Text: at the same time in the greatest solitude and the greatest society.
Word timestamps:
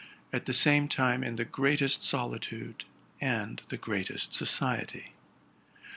at 0.33 0.47
the 0.47 0.51
same 0.53 0.87
time 0.87 1.23
in 1.23 1.35
the 1.35 1.45
greatest 1.45 2.01
solitude 2.01 2.85
and 3.21 3.61
the 3.67 3.77
greatest 3.77 4.33
society. 4.33 5.13